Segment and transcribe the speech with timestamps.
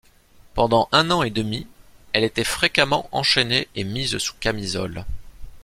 [0.55, 1.67] Pendant un an et demi
[2.13, 5.05] elle était fréquemment enchainée et mise sous camisole.